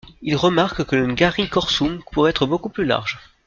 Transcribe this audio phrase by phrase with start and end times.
[0.23, 3.19] Il remarque que le Ngari-Korsum pourrait être beaucoup plus large.